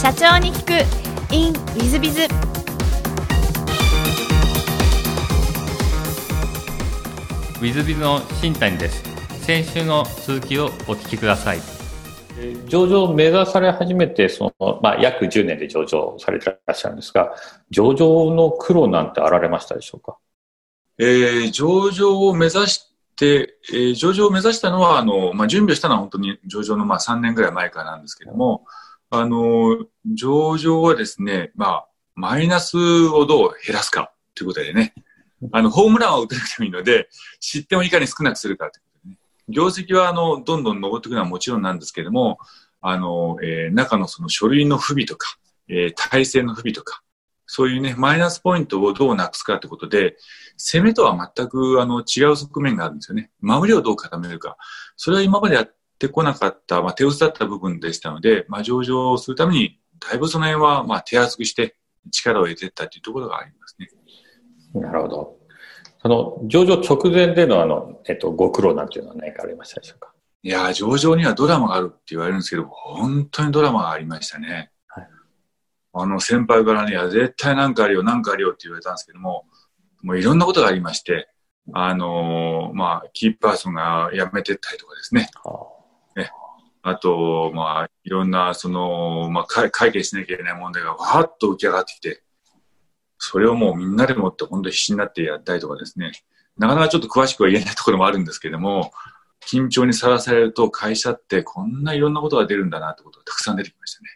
[0.00, 9.02] 社長に聞く in ウィズビズウィズビズの新谷です。
[9.44, 11.58] 先週の続きをお聞きください。
[12.68, 17.34] 上場を目指され始めて、その、まあ、約10年で上場されてらっしゃるんですが、
[17.70, 20.16] 上場の苦労なんてあられましたでしょうか？
[20.98, 22.86] えー、上場を目指し
[23.16, 28.64] て、えー上場を目指したのは、あの、まあ、準備をしたのは本当に上場のまあ3年ぐらい前からなんですけども、
[29.10, 34.94] あの、上場はですね、まあ、マイナスをどう減らすかということでね、
[35.52, 37.08] あの、ホームランは打たなくてもいいので、
[37.40, 42.38] 失点をいかに少なくするかということでね、業績はあの、どんどん上っていくのはもちろんなんですけども、
[42.80, 47.02] あの、えー中のその書類の不備とか、えー体制の不備とか、
[47.46, 50.16] そういうね、マイナスポイントをどうなくすかということで、
[50.56, 53.30] 攻めとは全くあの違う側面があるんですよね。
[53.40, 54.56] 守りをどう固めるか。
[54.96, 61.76] それは今までやってこなかった、まあ、手薄だった部分でしたので、まあ、上場するために、だいぶその辺はまあ手厚くして
[62.10, 63.88] 力を入れていったというところがありますね。
[64.80, 65.38] なるほど。
[66.00, 70.12] その、上場直前でのあの、えっと、ご苦労なんていうのは何かありましたでしょうか？
[70.42, 74.70] いやー、上場にはドラマがあるって言われるんですけど、本当にドラマがありましたね。
[74.86, 75.08] はい
[75.94, 79.46] あの、先輩からね、いや、絶対なんかあるよ、なんかあるよって言われたんですけども、
[80.02, 81.28] もういろんなことがありまして、
[81.72, 85.28] あのーまあ、キーパーソンが辞めてったりとかですね。
[85.44, 85.50] あ
[86.88, 92.22] あと、まあ、いろんな、その、まあ、解決しなきゃいけない問題がわーっと浮き上がってきて、
[93.18, 96.12] それをもうみんなでもって本当に必死になってやったりとかですね。
[96.56, 98.92] なかなかちょっと詳しくは言えないところもあるんですけども、
[99.46, 104.08] 緊張にさらされると会社ってこんないろんなことが出るんだなってことがたくさん出てきましたね。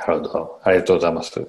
[0.00, 0.60] なるほど。
[0.64, 1.46] ありがとうございます。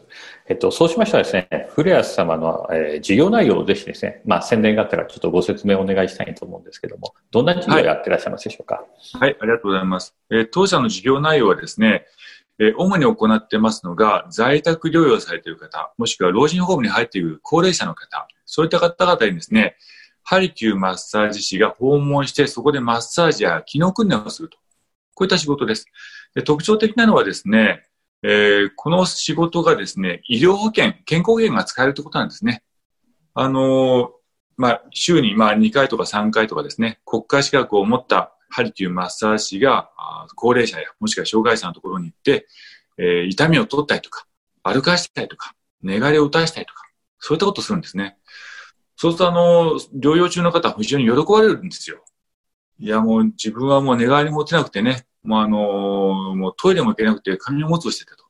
[0.48, 10.16] えっと、そうしましたらですね、古谷様の、えー事業内容をぜひですね、まあ、宣伝があったらちょっとご説明をお願いしたいと思うんですけども、どんな事業をやってらっしゃいますでしょうか、はい、ありがとうございます。
[10.30, 12.06] えー当社の事業内容はですね、
[12.60, 19.78] えー主に行ってますのが、在宅療養されている方、もしくは老人ホームに入っている高齢者の方、そういった方々にですね、
[20.24, 24.58] ハリキューマッサージ師が訪問して、そこでマッサージや機能訓練をすると。
[25.14, 25.86] こういった仕事です。
[26.36, 27.84] で特徴的なのはですね、
[28.24, 32.64] えーこの仕事がですね、医療保険、健康保険が使えるということなんですね。
[33.34, 34.12] あの
[34.58, 39.90] まあ、週にまあ2回とか3回とかですね、国家資格を持ったハリキューマッサージ師が
[40.36, 42.48] 高齢者やもしくは障害者のところに行って、
[42.98, 44.28] えー痛みを取ったりとか、
[44.64, 46.84] 歩かしたりとか、寝返りを打たしたりとか、
[47.20, 48.18] そういったことをするんですね。
[48.96, 52.04] そうするとあの、療養中の方は非常に喜ばれるんですよ。
[52.78, 58.26] いやもう自分はもう寝返りも打てなくてね、もうあのもうトイレも行けなくて紙おむつをしてたと。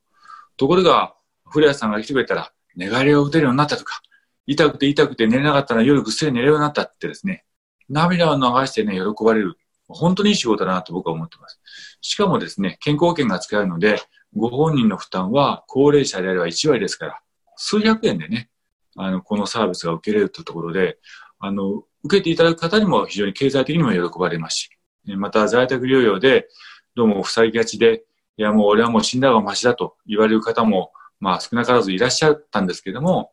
[0.58, 1.16] ところが、
[1.50, 4.02] 古谷さんが来てくれたら、寝返りを打てるようになったとか、
[4.46, 7.46] 痛くて痛くて寝れなかったら夜ぐっすり寝れるようになったってですね、
[7.90, 9.58] 涙を流してね、喜ばれる。
[9.88, 11.60] 本当にいい仕事だなと僕は思ってます。
[12.00, 14.02] しかもですね、健康保険が使えるので、
[14.36, 17.20] ご本人の負担は高齢者であれば1割ですから、
[17.58, 18.50] 数百円でね、
[18.96, 21.00] あの、このサービスが受けれるというところで、
[21.40, 24.70] あの、受けていただく方にも非常に経済的にも喜ばれますし、
[25.06, 26.48] また在宅療養で、
[26.94, 28.04] どうも塞ぎがちで、
[28.38, 33.32] いやもう俺はもう死んだ方がマシだと言われる方も、まあ少なからずいらっしゃったんですけれども、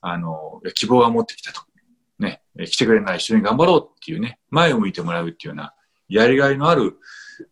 [0.00, 1.62] あの、希望が持ってきたと。
[2.20, 5.74] ね、来てくれない一緒に頑張ろうっていうね、前を向いてもらうっていうような、
[6.08, 6.98] やりがいのある、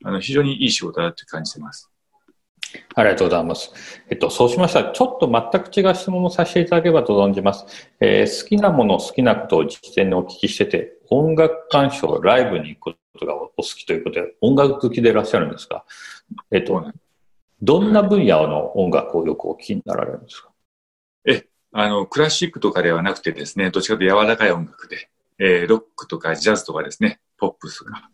[0.04, 1.90] あの、非常にいい仕事だと感じてます。
[2.94, 3.72] ありがとうございます。
[4.10, 7.64] えっと、そうしましたら、ちょっと全く違う質問をさせていただければと存じます。
[8.00, 15.84] えー好きなもの、好きなことを実践にお聞きしてて、音楽鑑賞、ライブに行くことがお好きということで、音楽好きでいらっしゃるんですが、
[16.50, 16.92] えっと、
[17.60, 20.50] どんな分野の音楽をよくお聞きになられるんですか？
[21.70, 28.10] あの、クラシックとかではなくてですね、どっちかというと柔らかい音楽で、えーロックとかジャズとかですね、ポップスとか、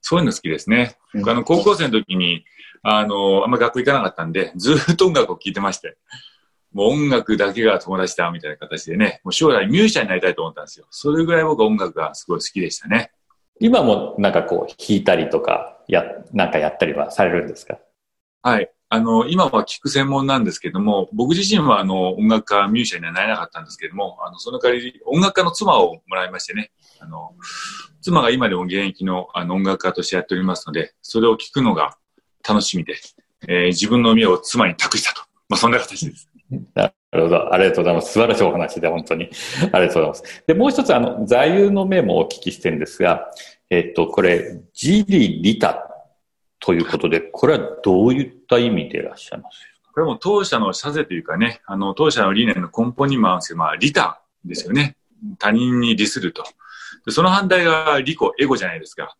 [0.00, 0.96] そういうの好きですね。
[1.12, 2.44] うん僕あの、高校生の時に、
[2.82, 5.96] あの、あんま学校行かなかったんで、ずーっと音楽を聴いてまして、
[6.72, 10.86] もう音楽だけが友達だみたいな形でね、もう将来ミュージシャンになりたいと思ったんですよ。
[10.90, 13.10] それぐらい僕は音楽がすごい好きでしたね。
[13.60, 17.78] 今もなんかこう、弾いたりとか、や、なんかやったりはされるんですか？
[18.42, 18.70] はい。
[18.90, 26.70] あの、今は聞く専門なんですけども、僕自身はあの、音楽家、ミュージシャンにはなれなかったんですけども、あの、その代わり、音楽家の妻をもらいましてね、
[27.00, 27.32] あの、
[28.02, 31.96] 妻が今でも現役のあの音楽家としてやっておりますので、それを聞くのが
[32.46, 32.94] 楽しみで、
[33.48, 35.22] えー自分の身を妻に託したと。
[35.48, 36.28] まあ、そんな形です。
[36.74, 37.54] な るなるほど。
[37.54, 38.12] ありがとうございます。
[38.12, 39.30] 素晴らしいお話で、本当に。
[39.72, 40.44] ありがとうございます。
[40.48, 43.30] で、もう一つ、あの、座右の銘もお聞きしてるんですが、
[43.70, 45.88] えっと、これ、ジリリタ
[46.58, 49.60] ということで、これはどういった意味でいらっしゃいます
[49.92, 54.96] これも当社の社税というかね、あの、当社の理念の根本にもあるんです、まあ、利他ですよね。
[55.38, 56.42] 他人に利すると。
[57.06, 59.16] でその反対が利己、エゴじゃないですか。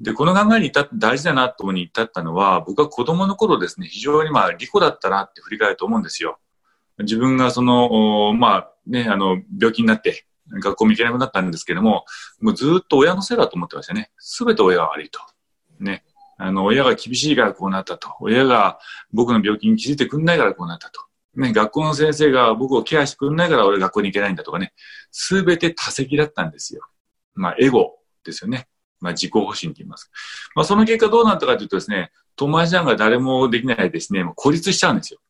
[0.00, 6.40] で、この考えに至って大事だなと思に至ったのは、僕は子供の頃ですね、非常にまあ、利己だったなって振り返ると思うんですよ。
[6.98, 10.26] 自分がその、まあね、あの、病気になって、
[10.60, 12.04] 学校も行けなくなったんですけども、
[12.40, 14.10] もうずっと親のせいだと思ってましたね。
[14.18, 15.20] すべて親が悪いと。
[15.80, 16.04] ね。
[16.36, 18.14] あの、親が厳しいからこうなったと。
[18.20, 18.78] 親が
[19.12, 21.00] 僕の病気に気づいてくんないからこうなったと。
[21.36, 24.74] ね、学校の先生が僕をケアしてくんないから俺学校に行けないんだとかね。
[25.10, 26.82] すべて多責だったんですよ。
[27.34, 28.68] まあ、エゴですよね。
[29.00, 30.10] まあ、自己保身って言います。
[30.54, 35.20] まあ、その結果どうなったかというとですね、友達なんか誰もできないですね、もう孤立しちゃうんですよ。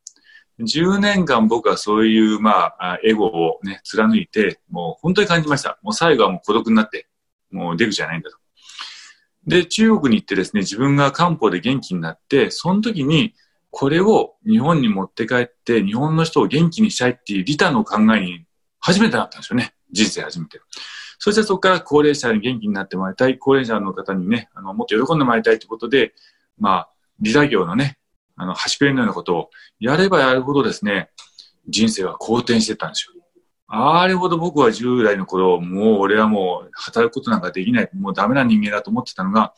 [0.62, 5.78] 10年間僕はそういう、まあ、エゴをね、貫いて、もう本当に感じました。
[5.82, 7.06] もう最後はもう孤独になって、
[7.50, 8.36] もう出口じゃないんだと。
[9.46, 13.34] で、中国に行ってですね、自分が漢方で元気になって、その時に、
[13.70, 18.44] これを日本に持って帰って、日本の人を元気にしたいっていう利他の考えに
[18.78, 19.74] 初めてなったんですよね。
[19.90, 20.60] 人生初めて。
[21.18, 26.14] そしてそこから高齢者に元気になってもらいたい、高齢者の方にね、あの、もっと喜んでもらいたいということで、
[26.58, 26.88] まあ、
[27.20, 27.98] 利他業のね、
[28.36, 29.50] あの、端くれのようなことを
[29.80, 31.10] やればやるほどですね、
[31.68, 33.22] 人生は好転してたんですよ。
[33.74, 39.54] あれほど僕は10代の頃、もう俺はもう働くことなんかできない、もうダメな人間だと思ってたのが、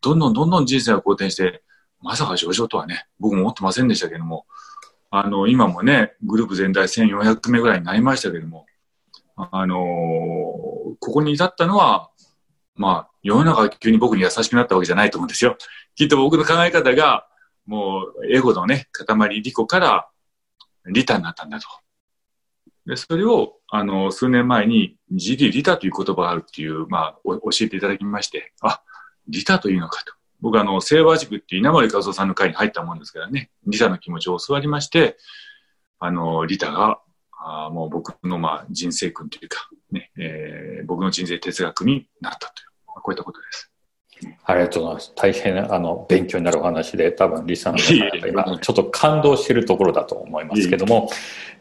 [0.00, 1.64] どんどんどんどん人生が好転して、
[2.00, 4.46] まさか上昇とはね、僕も思ってませんでしたけども、
[5.10, 8.66] あの、今もね、グループ全体1400名ぐらいになりましたけども、
[9.34, 12.10] あのー、ここに至ったのは、
[12.76, 15.56] まあ、世の中が急に僕に優しくなったわけじゃないと思うんですよ。
[15.94, 17.26] きっと僕の考え方が、
[17.66, 20.08] もう、エゴのね、塊、利己から
[20.86, 21.66] 利他になったんだと。
[22.86, 28.82] で、それを、あの、数年前に、自利利他という言葉があるっていう、まあ、教えていただきまして、あ、
[29.28, 30.12] 利他というのかと。
[30.40, 35.16] 僕あの、清和塾って稲森和夫さんの会に入ったもんですからね、利他の気持ちを教わりまして、
[35.98, 37.00] あの、利他が
[37.38, 43.70] あもう僕のまあ人生訓というか、ねえー、僕の人生哲学になったという、こういったことです。
[44.48, 45.12] ありがとうございます。
[45.16, 47.80] 大変あの勉強になるお話で、多分リさんが
[48.28, 51.10] 今ちょっと感動しているところだと思いますけども、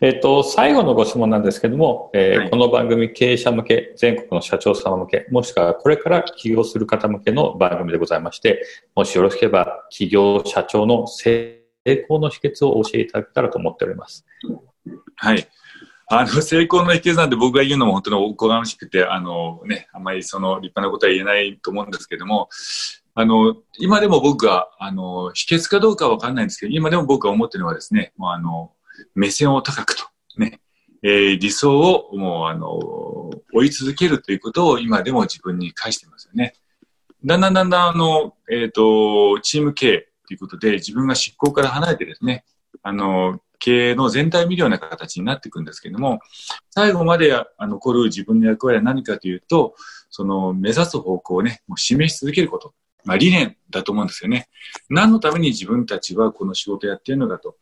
[0.02, 8.62] えっと、最後のご質問なんですけども、えー、はい、この番組経営者向け、全国の社長様向け、もしくはこれから起業する方向けの番組でございまして、
[8.94, 14.26] もしよろしければ、起業社長の成功の秘訣を教えていただけたらと思っております。
[15.16, 15.48] はい。
[16.08, 22.50] あの、成功の秘訣なんて僕が言うのも本当におこがましくて、あのね、あまりその立派なことは言えないと思うんですけども、
[23.16, 28.74] あの、今でも僕が、あの、秘訣かどうかわかんないんですけど、今でも僕が思ってるのはですね、もうあの、
[29.16, 30.04] 目線を高くと、
[30.38, 30.60] ね、
[31.02, 32.70] えー、理想をもうあの、
[33.54, 36.56] 追い続けるということを今でも自分に返してますよね。
[37.24, 42.44] だんだんだんだんあの、えっ、ー、と、チーム経営ということで自分が執行から離れてですね、
[42.84, 46.20] あの、経営の全体を見るような形になっていくんですけれども、
[46.72, 49.76] 最後まで残る自分の役割は何かというと、
[50.10, 52.74] その目指す方向をね、もう示し続けること。
[53.04, 54.50] まあ理念だと思うんですよね。
[54.90, 57.56] 何のために自分たちはこの仕事をやっているのかと。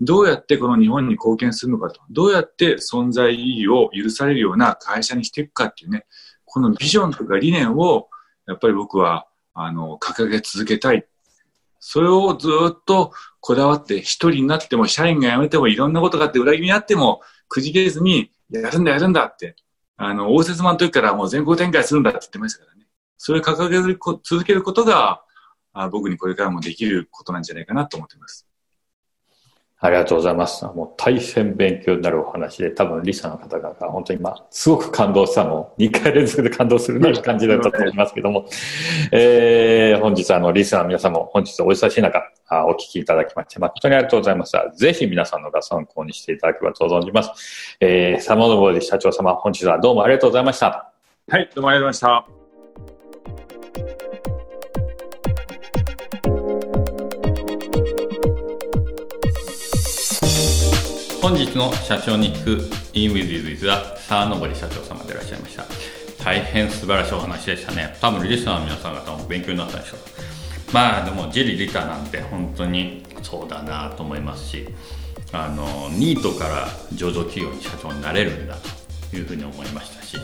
[0.00, 2.00] どうやってこの日本に貢献するのかと。
[2.10, 6.06] どうやって存在意義を許されるような会社にしていくかっていうね、
[6.44, 8.08] このビジョンとか理念を、
[8.46, 11.04] やっぱり僕は、あの、掲げ続けたい。
[11.80, 13.12] それをずっと
[13.48, 19.56] こだわって一人になっても社員が辞めてもいろんなことがあって裏切りになってもくじけずにやるんだやるんだって、
[19.96, 22.84] あの、応接間の時からもう全国展開するんだって言ってましたからね。
[23.16, 25.22] それを掲げ続けることが、
[25.90, 28.46] 僕にこれからもできることなんじゃないかなと思っています。
[29.80, 30.64] ありがとうございます。
[30.64, 38.46] もう大変勉強になるお話で、多分リサの方々が本当に今、すごく感動したのを2回連続で感動するな感じだったと思いますけども、
[39.12, 42.20] えー、本日あの、リスナーの皆さんも本日お忙しい中、
[42.66, 44.68] お聞きいただきまして、誠にありがとうございました。
[44.70, 47.76] ぜひ皆さんのご参考にしていただければと存じます。
[47.78, 50.92] えー、サモノボディ社長様、本日はどうもありがとうございました。
[51.28, 52.37] はい、どうもありがとうございました。
[61.28, 62.56] 本日の社長に聞く
[62.94, 65.66] InWithWith は沢登社長様でいらっしゃいました。
[66.24, 67.94] 大変素晴らしいお話でしたね。
[68.00, 70.00] 多分リスナーの皆さん方も勉強になったでしょう。
[70.72, 74.68] まあでもジリリタなんて本当にそうだなと思いますし
[75.30, 78.56] あのニートから上場企業に社長になれるんだ
[79.10, 80.16] というふうに思いましたし、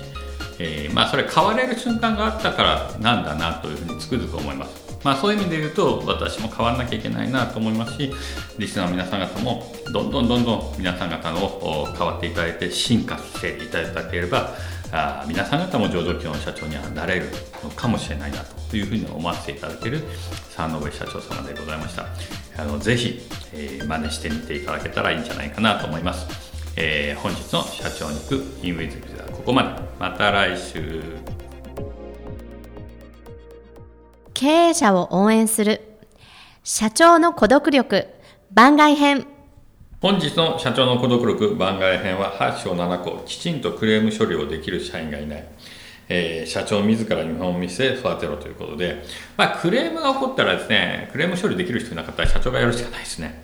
[0.58, 4.93] えー、まあそれ変われる瞬間があったからなんだなというふうにつくづく思います。
[5.04, 8.12] まあ、そういう意味で言うと私も変わらなきゃいけないなと思いますし
[8.58, 14.54] リスナーの皆さん方もどんどんどんどん皆さん方の変わっていただいて進化していただければ
[14.92, 17.26] あ皆さん方も上場企業の社長にはなれる
[17.62, 18.38] のかもしれないな
[18.70, 20.02] というふうに思わせていただける
[20.50, 22.06] 沢上社長様でございました。
[22.56, 23.20] あのぜひ、
[23.52, 26.28] えー、真似してみていただけたらいいんじゃないかなと思います、
[26.76, 29.68] えー、本日の社長に行くインウィズビズはここまで。
[29.98, 31.02] また来週。
[34.34, 35.80] 経営者を応援する
[36.64, 38.08] 社長の孤独力
[38.50, 39.28] 番外編
[40.02, 45.44] 本日の社長の孤独力番外編は8章7個きちんとクレーム処理をできる社員がいない
[46.06, 49.04] えー、社長自ら日本を見せ育てろということで、
[49.38, 53.42] まあ、クレームが起こったらですね、クレーム処理できる人いなかったら社長がやるしかないですね。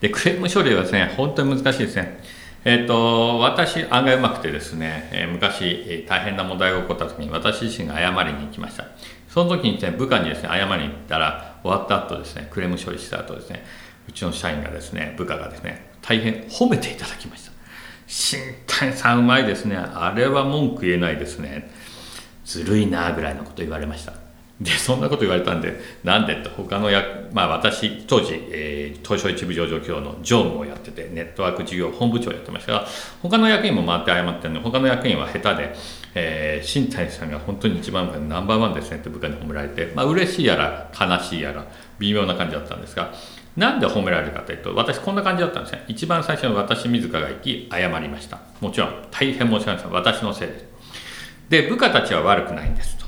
[0.00, 2.20] で、クレーム処理はですね、本当に難しいですね。
[2.66, 8.84] えっ、と、私、案外うまくてですね、え、昔、大変な問題が起こった時に私自身が謝りに行きました。
[9.34, 13.64] その時にですね、部下にですね、謝りに行ったら、終わった後ですね、クレーム処理した後ですね、
[14.08, 17.50] うちの社員がですね、部下がですね、大変褒めていただきました。
[18.06, 19.76] 新谷さんうまいですね。
[19.76, 21.68] あれは文句言えないですね。
[22.44, 24.12] ずるいなぐらいのこと言われました
[24.60, 26.36] でそんなこと言われたんでなんで？
[26.36, 32.86] と他の役まあ私当時、えー、東証一部上場協の常務をやっててネットワーク事業本部長をやってましたが
[33.20, 35.74] 他の役員も回って謝ってるので他の役員は下手で、
[36.14, 41.66] えー、新谷さんが本当に一番ナンバーワンですねって部下に褒められて、まあ嬉しいやら悲しいやら
[41.98, 43.12] 微妙な感じだったんですが
[43.56, 45.84] なんで褒められるかというと私こんな感じだったんですね。
[45.88, 48.38] 一番最初に私自らが行き謝りました。
[48.60, 49.86] もちろん大変申し訳ないです。
[49.88, 50.64] 私のせいです。
[51.48, 53.03] で部下たちは悪くないんですと。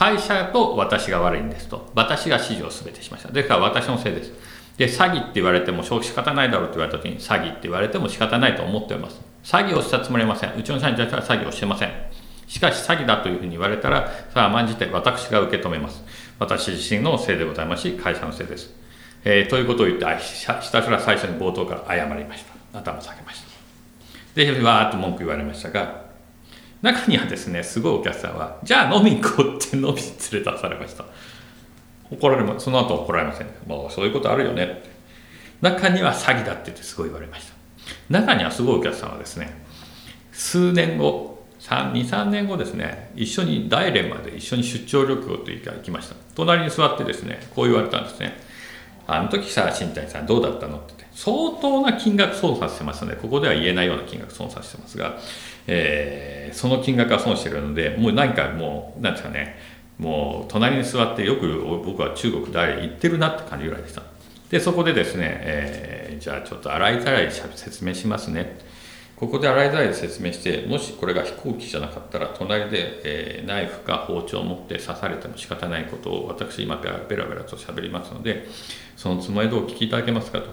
[0.00, 1.92] 会社と私が悪いんですと。
[1.94, 3.30] 私が指示を全てしました。
[3.30, 4.32] ですから私のせいです。
[4.78, 9.20] で詐欺って言われても仕方ないだろうって言われた時に詐欺って言われても仕方ないと思っております。
[9.44, 10.58] 詐欺をしたつもりはません。
[10.58, 11.90] うちの社員たちは詐欺をしてません。
[12.48, 16.02] しかし詐欺だというふうに言われたらさあ甘んじて私が受け止めます。
[16.38, 18.70] 私自身のせいでございますし会社のせいです、
[19.24, 22.78] えー、ということを言ってひたすら最初に冒頭から謝りました。
[22.78, 23.50] 頭下げました。
[24.34, 26.08] でわーっと文句言われましたが
[26.82, 31.04] 中にはですねすごいお客さんはじゃあ飲み行こうって飲み連れ出されました。
[32.10, 33.48] 怒られまその後怒られません。
[33.66, 34.64] もうそういうことあるよね。
[34.64, 34.90] って
[35.60, 37.54] 中には詐欺だって言ってすごい言われました。
[38.08, 39.62] 中にはすごいお客さんはですね
[40.32, 46.16] 数年後23年後ですね一緒に大連まで一緒に出張旅行というか行きました。
[46.34, 48.32] 隣に座ってですねこう言われたんですね。
[49.06, 51.09] あの時さ新谷さんどうだったのってって。
[51.22, 55.18] 相当な金額操作してますのでここでは言えないような金額操作してますが。
[55.66, 59.56] えー、その金額は損してるのでもう何かもうなんですかね。
[59.98, 64.02] もう隣に座ってよく僕は中国誰行ってるなって感じぐらいでした。
[64.50, 68.58] でそこでですね、えー、じゃあちょっと洗いざらい説明しますね。
[69.14, 78.48] ここで洗いざらいで説明してもしこれが飛行機じゃなかったら隣で、えー、ナイフか包丁を持って刺されても仕方ないことを私今ベラベラと喋りますので
[78.96, 80.46] そのつもりでお聞きいただけますかと。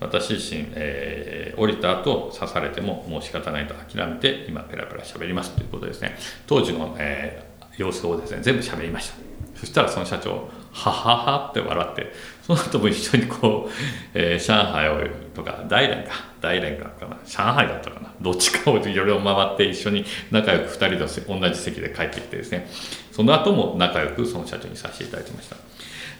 [0.00, 6.16] 私自身、えー、降りた後刺されてももう仕方ないと諦めて今ペラペラ喋りますということですね。
[6.46, 9.16] 当時の、えー、様子をですね全部喋りました。
[9.56, 12.12] そしたらその社長はははって笑って
[12.42, 13.70] その後も一緒にこう、
[14.12, 16.10] えー、上海をとか大連か
[16.42, 18.12] 大連かかな上海だったかな。
[18.20, 22.68] どっちかをいろいろ回って一緒に仲良く2人で同じ席で帰ってきてですね。
[23.12, 25.56] その後も仲良くその社長にさせていただいてました。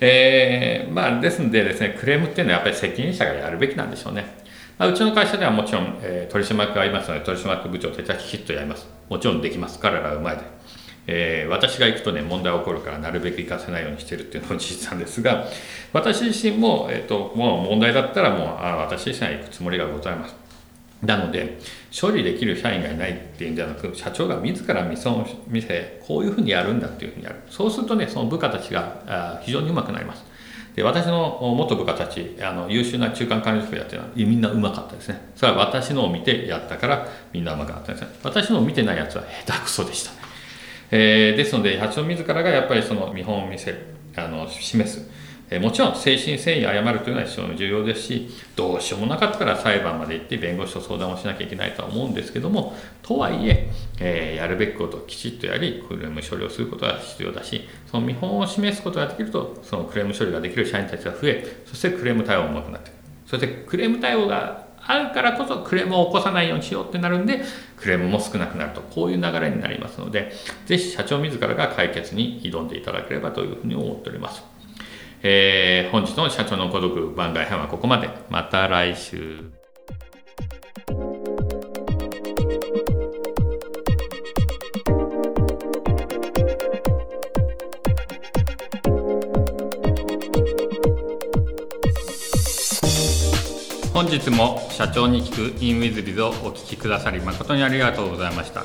[0.00, 4.25] えー、まあ、ですのでですね、クレームっていうのはやっぱり責任者がやるべきなんでしょうね。
[4.79, 8.87] まあ、うちの会社ではもちろん、えー、取締役がいますので、取締役部長ときちっとやります。
[9.09, 9.79] もちろんできます。
[9.79, 10.43] 彼らはうまいで。
[11.09, 15.47] えー、私が行くとね、問題起こるからなるべく行かせないようにしてるっていうのも事実なんですが、
[15.93, 20.46] 私自身も、えっ、と、もう問題だったらもう、あ私自身は行くつもりがございます。
[21.03, 21.59] なので、
[21.99, 27.37] 処理できる社員がいないっていうんじゃなく、社長が自ら見せ、こういうふうにやるんだっていうふうにやる。
[27.50, 30.37] そうするとね、その部下たちが非常にうまくなります。
[30.76, 40.19] で私の元部下たちあの優秀な中間管理職やってるのはみんなうまかったですねそれは私のを見てやったからみんなうまくなったんですね私のを見てないやつは下手くそでしたね、
[40.91, 43.87] えー、ですので社長自らがやっぱりその見本を見せる
[44.17, 45.09] あの示す
[45.49, 62.91] えもちろん誠心誠意謝るというのは非常に重要ですしどうしようもなかったら裁判まで行って弁護士と相談をしなきゃいけないとは思うんですけどもとはいええー、やるべきことをきちっとやりクレーム処理をすることが必要だしその見本を示すことができるとそのクレーム処理ができる社員たちが増えそしてクレーム対応もうまくなって
[63.26, 67.43] そしてクレーム対応があるからこそクレームを起こさないようにしようってなるんで
[67.76, 70.33] クレームも少なくなるとこういう流れになりますので
[70.67, 74.56] ぜひ社長自らが解決に挑んでいただければというふうに思っております。
[75.28, 78.09] えー、本日の社長の孤独番外編はここまで。
[78.30, 79.50] また来週。
[93.92, 98.62] 本日も社長に聞く in with biz をお聞きくださり誠にありがとうございました。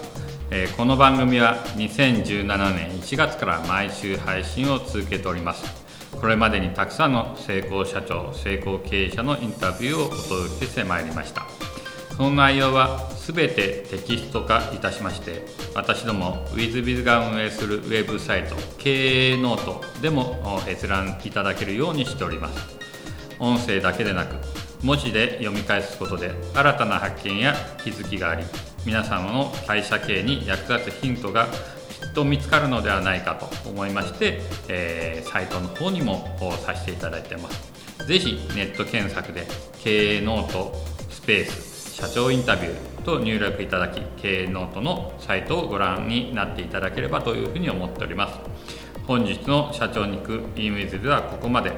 [0.51, 5.81] えこの番組は2017年1月から毎週配信を続けております。
[6.22, 11.48] これまでにたくさんの成功社長成功経営者のインタビューをお届けしてまいりました。
[12.16, 22.78] その内容はすべてテキスト化いたしまして私ども WizBiz が運営するウェブサイト経営ノートでも閲覧いただけるようにしております。
[23.40, 24.36] 音声だけでなく
[24.84, 28.44] 文字で読み返すことで新たな発見や気づきがあり
[28.86, 31.48] 皆様の会社経営に役立つヒントが
[32.01, 36.27] きっと見つかるのではないかと思いまして、えー、サイトの方にも
[36.65, 38.05] させていただいてます。
[38.05, 39.48] ぜひネット検索で
[39.79, 40.74] 経営ノート
[41.10, 48.39] スペース社長インタビューと入力いただき経営ノートのサイトをご覧になっていただければというふうに思っております。
[49.05, 51.72] 本日の社長に聞く e メールではここまで。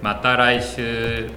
[0.00, 1.30] また来週。